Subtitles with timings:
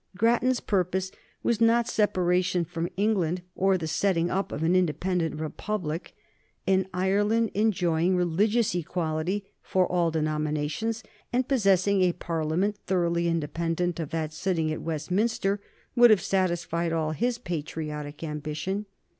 [0.17, 1.11] Grattan's purpose
[1.43, 6.15] was not separation from England or the setting up of an independent republic.
[6.65, 14.09] An Ireland enjoying religious equality for all denominations and possessing a Parliament thoroughly independent of
[14.09, 15.61] that sitting at Westminster
[15.95, 18.87] would have satisfied all his patriotic ambition.